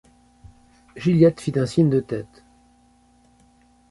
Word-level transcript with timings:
Gilliatt 0.95 1.39
fit 1.41 1.59
un 1.59 1.67
signe 1.67 1.91
de 1.91 1.99
tête. 1.99 2.43